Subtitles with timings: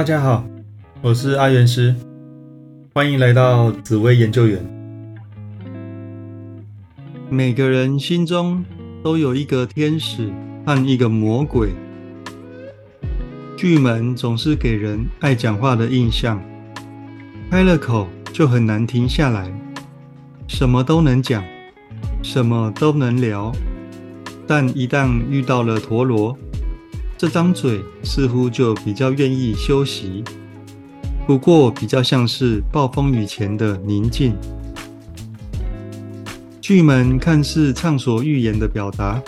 [0.00, 0.42] 大家好，
[1.02, 1.94] 我是阿元师，
[2.94, 4.58] 欢迎来到紫薇研究员。
[7.28, 8.64] 每个人心中
[9.04, 10.32] 都有一个天使
[10.64, 11.74] 和一个魔鬼。
[13.58, 16.42] 巨门总是给人爱讲话的印象，
[17.50, 19.52] 开了口就很难停下来，
[20.48, 21.44] 什么都能讲，
[22.22, 23.52] 什么都能聊，
[24.46, 26.34] 但一旦遇到了陀螺。
[27.20, 30.24] 这张嘴似乎就比较愿意休息，
[31.26, 34.34] 不过比较像是暴风雨前的宁静。
[36.62, 39.20] 巨门看似畅所欲言的表达，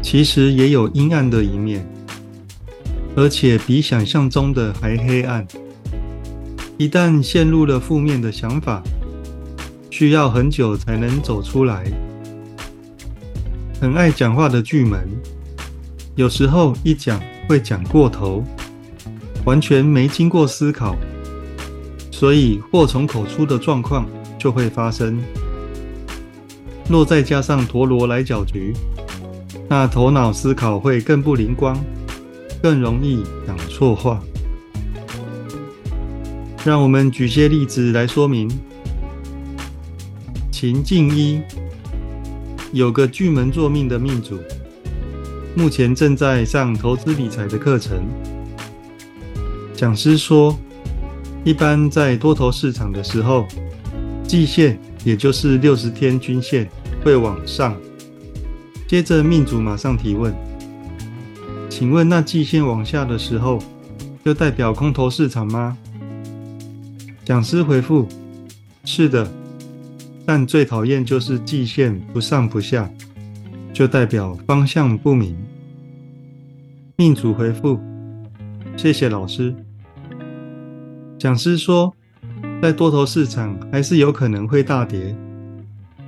[0.00, 1.84] 其实也有阴暗的一面，
[3.16, 5.44] 而且比想象中的还黑暗。
[6.78, 8.80] 一旦陷入了负面的想法，
[9.90, 11.84] 需要很久才能走出来。
[13.80, 15.10] 很爱讲话的巨门。
[16.14, 17.18] 有时候一讲
[17.48, 18.44] 会讲过头，
[19.46, 20.94] 完全没经过思考，
[22.10, 24.06] 所以祸从口出的状况
[24.38, 25.18] 就会发生。
[26.86, 28.74] 若再加上陀螺来搅局，
[29.70, 31.82] 那头脑思考会更不灵光，
[32.62, 34.22] 更容易讲错话。
[36.62, 38.50] 让我们举些例子来说明。
[40.50, 41.40] 情境一，
[42.70, 44.38] 有个巨门作命的命主。
[45.54, 48.02] 目前正在上投资理财的课程。
[49.74, 50.58] 讲师说，
[51.44, 53.46] 一般在多头市场的时候，
[54.26, 56.66] 季线也就是六十天均线
[57.04, 57.76] 会往上。
[58.88, 60.34] 接着命主马上提问
[61.68, 63.58] ：“请问那季线往下的时候，
[64.24, 65.76] 就代表空头市场吗？”
[67.26, 68.08] 讲师回复
[68.84, 69.30] ：“是的，
[70.24, 72.90] 但最讨厌就是季线不上不下。”
[73.72, 75.36] 就代表方向不明。
[76.96, 77.80] 命主回复：
[78.76, 79.54] 谢谢老师。
[81.18, 81.94] 讲师说，
[82.60, 85.16] 在多头市场还是有可能会大跌，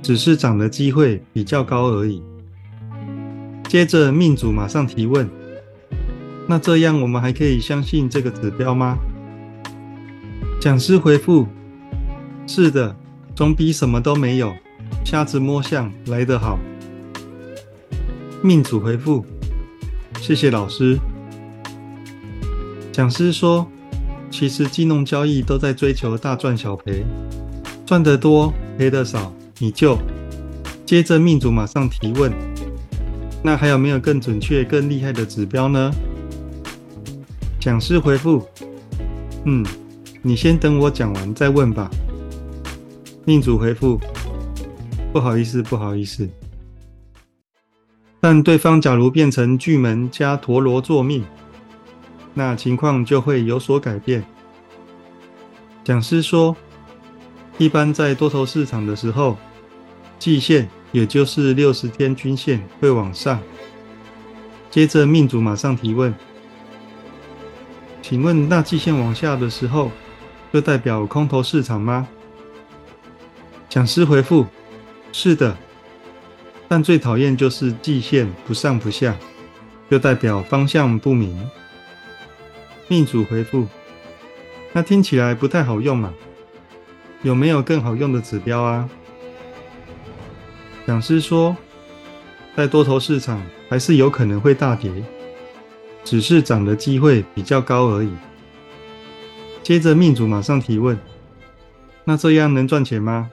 [0.00, 2.22] 只是涨的机会比较高而已。
[3.68, 5.28] 接着命主马上提问：
[6.48, 8.98] 那这样我们还可以相信这个指标吗？
[10.60, 11.46] 讲师回复：
[12.46, 12.96] 是的，
[13.34, 14.52] 总比什么都没有
[15.04, 16.58] 瞎子摸象来得好。
[18.42, 19.22] 命主回复：
[20.18, 20.98] 谢谢老师。
[22.90, 23.70] 讲师说，
[24.30, 27.04] 其实金融交易都在追求大赚小赔，
[27.84, 29.98] 赚得多赔得少，你就。
[30.86, 32.32] 接着命主马上提问：
[33.44, 35.90] 那还有没有更准确、更厉害的指标呢？
[37.60, 38.48] 讲师回复：
[39.44, 39.62] 嗯，
[40.22, 41.90] 你先等我讲完再问吧。
[43.26, 44.00] 命主回复：
[45.12, 46.26] 不好意思，不好意思。
[48.20, 51.24] 但对方假如变成巨门加陀螺作命，
[52.34, 54.22] 那情况就会有所改变。
[55.82, 56.54] 讲师说，
[57.56, 59.38] 一般在多头市场的时候，
[60.18, 63.40] 季线也就是六十天均线会往上。
[64.70, 66.14] 接着命主马上提问：
[68.02, 69.90] 请问那季线往下的时候，
[70.52, 72.06] 就代表空头市场吗？
[73.70, 74.46] 讲师回复：
[75.10, 75.56] 是的。
[76.72, 79.16] 但最讨厌就是季线不上不下，
[79.90, 81.36] 就代表方向不明。
[82.86, 83.66] 命主回复：
[84.72, 86.14] 那听起来不太好用嘛？
[87.22, 88.88] 有没有更好用的指标啊？
[90.86, 91.56] 讲师说，
[92.54, 94.92] 在多头市场还是有可能会大跌，
[96.04, 98.12] 只是涨的机会比较高而已。
[99.64, 100.96] 接着命主马上提问：
[102.04, 103.28] 那这样能赚钱吗？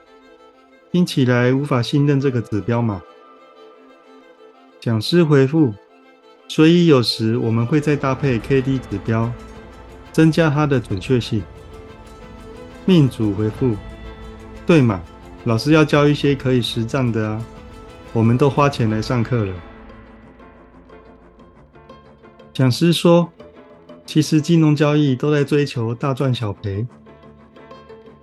[0.90, 3.00] 听起来无法信任这个指标嘛？
[4.80, 5.74] 讲师回复，
[6.46, 9.30] 所以有时我们会再搭配 K D 指标，
[10.12, 11.42] 增加它的准确性。
[12.84, 13.74] 命主回复，
[14.64, 15.00] 对嘛？
[15.44, 17.44] 老师要教一些可以实战的啊，
[18.12, 19.54] 我们都花钱来上课了。
[22.52, 23.30] 讲师说，
[24.06, 26.86] 其实金融交易都在追求大赚小赔，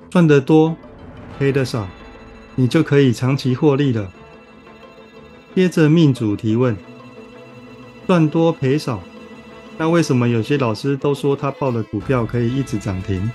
[0.10, 0.76] 赚得多，
[1.38, 1.88] 赔得少，
[2.56, 4.10] 你就可以长期获利了。
[5.56, 6.76] 接着命主提问：
[8.06, 9.02] 赚多赔少，
[9.78, 13.32] 那为什么有些老师都说他报的股票可以一直涨停？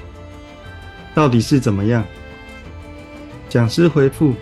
[1.15, 2.05] 到底是怎么样？
[3.49, 4.35] 讲师回复：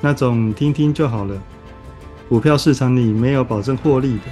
[0.00, 1.38] 那种听听就好了，
[2.26, 4.24] 股票市场里没有保证获利的。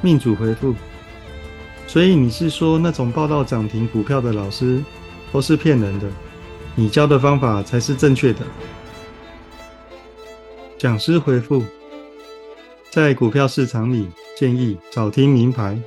[0.00, 0.74] 命主回复：
[1.86, 4.82] 所以你是说那种报道涨停股票的老师
[5.32, 6.08] 都是骗人的？
[6.74, 8.40] 你教的方法才是正确的。
[10.82, 11.62] 讲师回复：
[12.90, 15.80] 在股票市场里，建议少听名牌，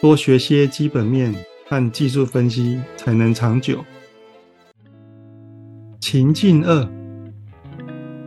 [0.00, 1.34] 多学些基本面
[1.68, 3.84] 和技术分析，才能长久。
[5.98, 6.88] 情境二，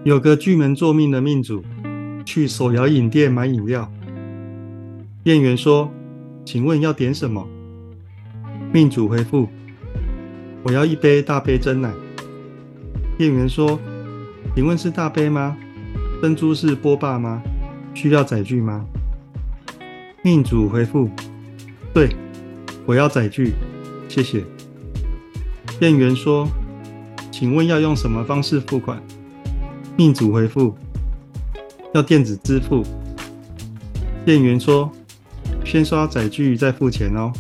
[0.04, 1.64] 有个巨门作命的命主
[2.26, 3.90] 去手摇饮店买饮料，
[5.24, 5.90] 店员说
[6.44, 7.48] ：“请问要点什么？”
[8.74, 9.48] 命主回复
[10.64, 11.90] ：“我要一杯大杯真奶。”
[13.18, 13.80] 店员说
[14.56, 15.58] ：“请问是大杯吗？
[16.22, 17.42] 珍珠是波霸吗？
[17.94, 18.86] 需要载具吗？”
[20.24, 21.10] 命主回复
[21.94, 22.16] ：“对，
[22.86, 23.54] 我要载具，
[24.08, 24.44] 谢谢。”
[25.80, 26.48] 店员说。
[27.32, 29.02] 请问要用什么方式付款？
[29.98, 30.78] 命主回复：
[31.94, 32.84] 要电子支付。
[34.24, 34.90] 店员说：
[35.66, 37.34] 先刷载具再付钱哦。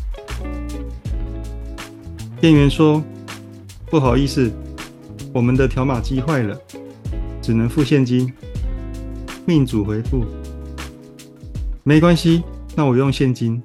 [2.42, 3.04] 店员说：
[3.86, 4.52] 不好意思，
[5.32, 6.60] 我们的条码机坏了，
[7.44, 8.34] 只能付现金。
[9.46, 10.26] 命主回复：
[11.84, 12.42] 没关系，
[12.74, 13.62] 那我用现金。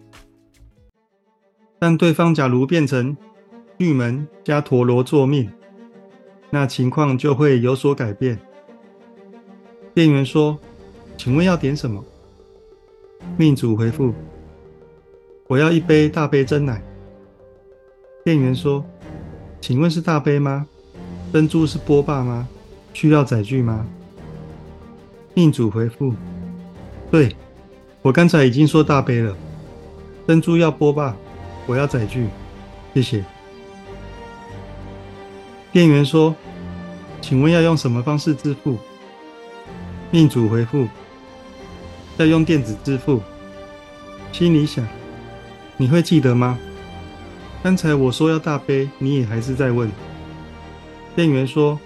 [1.79, 3.17] 但对方假如变成
[3.77, 5.49] 玉门加陀螺做命。
[6.51, 8.37] 那情况就会有所改变。
[9.95, 10.59] 店员说
[11.17, 12.05] ：“请问要点什么？”
[13.39, 14.13] 命主回复
[15.47, 16.83] ：“我要一杯大杯真奶。”
[18.25, 18.85] 店员说
[19.61, 20.67] ：“请问是大杯吗？
[21.33, 22.49] 珍珠是波霸吗？
[22.93, 23.87] 需要载具吗？”
[25.35, 26.13] 命主回复
[27.11, 27.35] ：“对，
[28.03, 29.37] 我刚才已经说大杯了。
[30.27, 31.17] 珍珠要波霸，
[31.67, 32.29] 我要载具，
[32.95, 33.25] 谢谢。”
[35.73, 36.35] 店员说
[37.21, 38.79] ：“请问要用什么方式支付？”
[40.11, 40.89] 命主回复
[42.19, 43.23] ：“要用电子支付。”
[44.33, 44.87] 心里想
[45.77, 46.59] ：“你会记得吗？
[47.63, 49.91] 刚才我说要大杯，你也还是在问。”
[51.17, 51.79] 店员说：“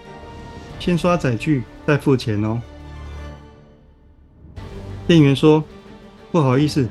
[0.83, 2.61] 先刷载具，再付钱哦。”
[5.07, 5.63] 店员说
[6.33, 6.89] ：“不好意思，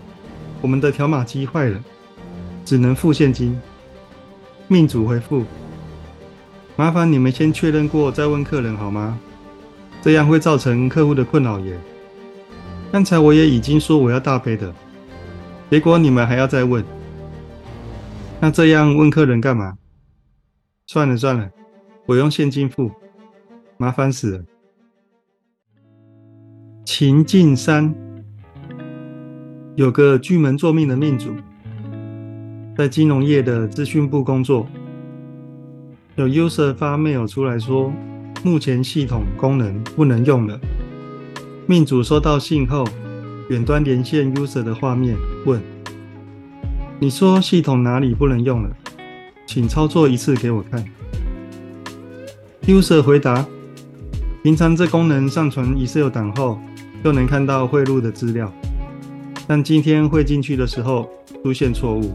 [0.62, 1.84] 我们的条码机坏了，
[2.64, 3.60] 只能付现金。”
[4.70, 5.44] 命主回复。
[6.78, 9.20] 麻烦你们先确认过再问客人好吗？
[10.02, 11.78] 这样会造成客户的困扰耶。
[12.94, 14.74] 刚才我也已经说我要大杯的，
[15.70, 16.82] 结果你们还要再问，
[18.40, 19.78] 那这样问客人干嘛？
[20.88, 21.50] 算了算了，
[22.06, 22.90] 我用现金付，
[23.81, 24.44] 麻烦死了。
[26.86, 27.92] 秦晋三
[29.74, 31.33] 有个巨门作命的命主，
[32.78, 34.68] 在金融业的资讯部工作。
[36.16, 37.92] 有 user 发 mail 出来说，
[38.44, 40.60] 目前系统功能不能用了。
[41.66, 42.88] 命主收到信后，
[43.50, 45.18] 远端连线 user 的画面，
[45.48, 45.60] 问
[47.01, 48.69] ：“你说系统哪里不能用了？
[49.48, 50.86] 请操作一次给我看。
[52.68, 53.44] ”user 回答
[54.44, 56.60] ：“平常这功能上传 Excel 档后，
[57.04, 58.52] 就能看到汇入的资料，
[59.46, 61.08] 但今天汇进去的时候
[61.44, 62.12] 出现错误。”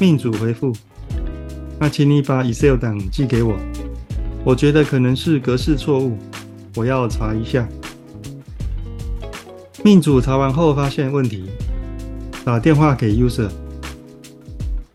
[0.00, 0.72] 命主回复。
[1.78, 3.56] 那请你把 Excel 档寄给我，
[4.44, 6.16] 我觉得可能是格式错误，
[6.74, 7.68] 我要查一下。
[9.84, 11.44] 命主查完后发现问题，
[12.44, 13.48] 打电话给 User，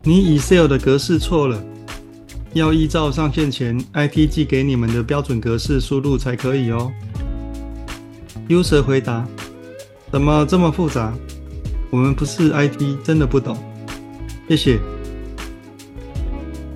[0.01, 1.63] 你 Excel 的格式错了，
[2.53, 6.91] 要依照上线前 IT 寄给你们的标准格式输入才可以哦。
[8.48, 9.27] User 回答：
[10.12, 11.13] 怎么这么复杂？
[11.89, 13.57] 我们不是 IT，真的不懂。
[14.48, 14.79] 谢谢。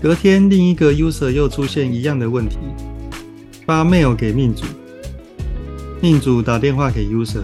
[0.01, 2.57] 隔天，另一个 user 又出现一样的问题，
[3.65, 4.63] 发 mail 给命主，
[6.01, 7.43] 命主打电话给 user。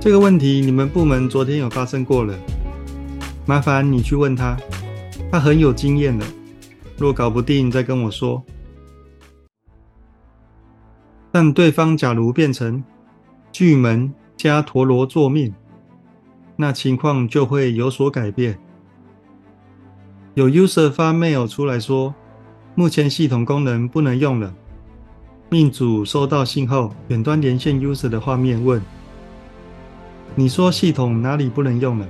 [0.00, 2.34] 这个问题你们部门昨天有发生过了，
[3.44, 4.56] 麻烦你去问他，
[5.32, 6.24] 他很有经验的。
[6.98, 8.42] 若搞不定再跟我说。
[11.30, 12.82] 但对方假如变成
[13.52, 15.52] 巨门加陀螺做命，
[16.56, 18.58] 那情况就会有所改变。
[20.34, 22.14] 有 user 发 mail 出来说，
[22.74, 24.54] 目前系统功能不能用了。
[25.48, 28.82] 命主收到信后，远端连线 user 的画面问
[30.34, 32.06] ：“你说系统哪里不能用了？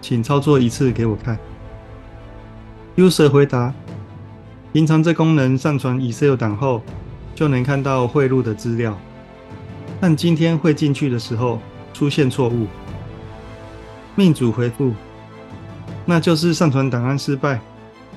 [0.00, 1.38] 请操作一次给我看。
[2.96, 3.72] ”user 回答
[4.72, 6.82] ：“平常这功能上传 Excel 档后，
[7.34, 8.96] 就能看到汇入的资料，
[10.00, 11.58] 但今天汇进去的时候
[11.94, 12.66] 出现错误。”
[14.14, 14.94] 命主回复。
[16.04, 17.60] 那就是上传档案失败，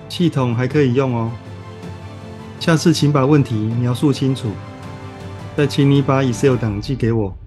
[0.08, 1.32] 系统还可以用哦。
[2.60, 4.52] 下次请把问题描述清楚，
[5.58, 7.38] 再请你把 Excel 档寄给我。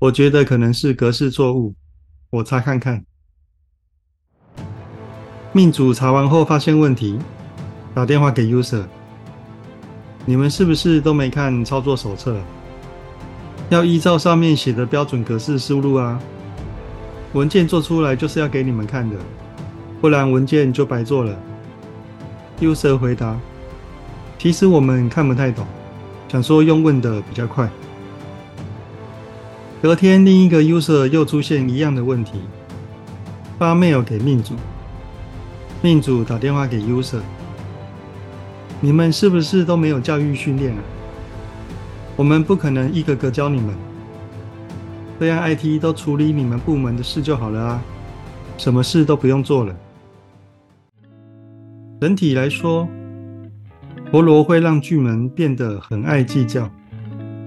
[0.00, 1.74] 我觉得可能是格式错误，
[2.30, 3.04] 我查看看。
[5.52, 7.18] 命主查完后发现问题，
[7.98, 8.84] 打电话给 User。
[10.24, 12.36] 你们是不是都没看操作手册？
[13.70, 16.16] 要依照上面写的标准格式输入啊。
[17.32, 19.16] 文件做出来就是要给你们看的，
[20.00, 21.36] 不然文件就白做了。
[22.60, 23.36] user 回答：
[24.38, 25.66] 其实我们看不太懂，
[26.28, 27.68] 想说用问的比较快。
[29.82, 32.34] 隔天，另一个 user 又出现一样的问题，
[33.58, 34.54] 发 mail 给命主，
[35.82, 37.18] 命主打电话给 user：
[38.80, 40.78] 你们是不是都没有教育训练啊？
[42.16, 43.74] 我们不可能一个个教你们。
[45.18, 47.82] 这样 IT 都处理你们部门的事就好了啊，
[48.56, 49.74] 什么事都不用做了。
[52.00, 52.88] 整体来说，
[54.12, 56.70] 陀螺会让巨门变得很爱计较，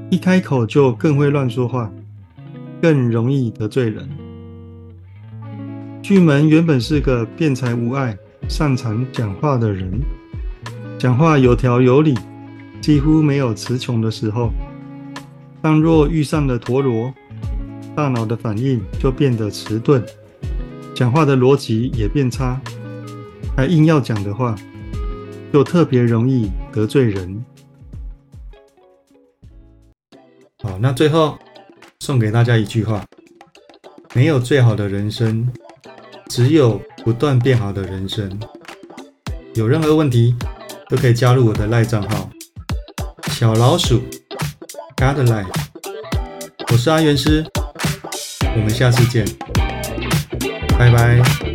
[0.09, 1.89] 一开口就更会乱说话，
[2.81, 4.09] 更容易得罪人。
[6.01, 8.17] 巨门原本是个辩才无碍、
[8.50, 9.89] 擅长讲话的人，
[11.01, 12.15] 讲话有条有理，
[12.79, 14.51] 几乎没有词穷的时候，
[15.60, 17.12] 但若遇上了陀螺，
[17.96, 20.05] 大脑的反应就变得迟钝，
[20.93, 22.62] 讲话的逻辑也变差，
[23.58, 24.55] 还硬要讲的话，
[25.51, 27.43] 就特别容易得罪人。
[30.62, 31.36] 好，那最后
[32.01, 33.03] 送给大家一句话：
[34.13, 35.51] 没有最好的人生，
[36.27, 38.39] 只有不断变好的人生。
[39.55, 40.36] 有任何问题
[40.91, 42.29] 都可以加入我的赖账号
[43.31, 44.01] 小老鼠
[44.98, 45.48] God Life，
[46.69, 47.45] 我是阿元师。
[48.53, 49.25] 我们下次见，
[50.77, 51.50] 拜拜。